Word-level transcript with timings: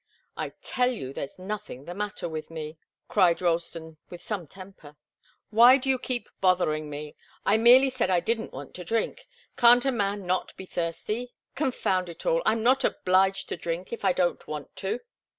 "I 0.35 0.53
tell 0.63 0.89
you 0.89 1.13
there's 1.13 1.37
nothing 1.37 1.85
the 1.85 1.93
matter 1.93 2.27
with 2.27 2.49
me!" 2.49 2.75
cried 3.07 3.39
Ralston, 3.39 3.97
with 4.09 4.19
some 4.19 4.47
temper. 4.47 4.97
"Why 5.51 5.77
do 5.77 5.89
you 5.91 5.99
keep 5.99 6.27
bothering 6.39 6.89
me? 6.89 7.15
I 7.45 7.57
merely 7.57 7.91
said 7.91 8.09
I 8.09 8.19
didn't 8.19 8.51
want 8.51 8.73
to 8.73 8.83
drink. 8.83 9.27
Can't 9.57 9.85
a 9.85 9.91
man 9.91 10.25
not 10.25 10.57
be 10.57 10.65
thirsty? 10.65 11.35
Confound 11.53 12.09
it 12.09 12.25
all, 12.25 12.41
I'm 12.47 12.63
not 12.63 12.83
obliged 12.83 13.47
to 13.49 13.57
drink 13.57 13.93
if 13.93 14.03
I 14.03 14.11
don't 14.11 14.47
want 14.47 14.75
to!" 14.77 15.01